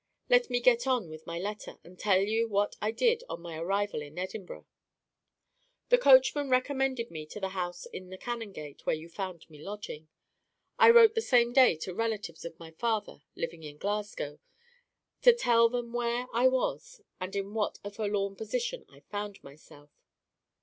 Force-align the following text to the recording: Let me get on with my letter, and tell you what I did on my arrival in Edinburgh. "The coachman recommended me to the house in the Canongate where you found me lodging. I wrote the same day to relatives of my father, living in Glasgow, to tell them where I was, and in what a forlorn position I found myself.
Let 0.31 0.49
me 0.49 0.59
get 0.61 0.87
on 0.87 1.09
with 1.11 1.27
my 1.27 1.37
letter, 1.37 1.77
and 1.83 1.99
tell 1.99 2.19
you 2.21 2.47
what 2.47 2.75
I 2.81 2.89
did 2.89 3.23
on 3.29 3.39
my 3.43 3.57
arrival 3.59 4.01
in 4.01 4.17
Edinburgh. 4.17 4.65
"The 5.89 5.99
coachman 5.99 6.49
recommended 6.49 7.11
me 7.11 7.27
to 7.27 7.39
the 7.39 7.49
house 7.49 7.85
in 7.85 8.09
the 8.09 8.17
Canongate 8.17 8.83
where 8.87 8.95
you 8.95 9.07
found 9.07 9.47
me 9.47 9.61
lodging. 9.61 10.07
I 10.79 10.89
wrote 10.89 11.13
the 11.13 11.21
same 11.21 11.53
day 11.53 11.75
to 11.75 11.93
relatives 11.93 12.43
of 12.45 12.57
my 12.57 12.71
father, 12.71 13.21
living 13.35 13.61
in 13.61 13.77
Glasgow, 13.77 14.39
to 15.21 15.33
tell 15.33 15.69
them 15.69 15.93
where 15.93 16.25
I 16.33 16.47
was, 16.47 17.01
and 17.19 17.35
in 17.35 17.53
what 17.53 17.77
a 17.83 17.91
forlorn 17.91 18.35
position 18.35 18.87
I 18.89 19.01
found 19.01 19.43
myself. 19.43 19.91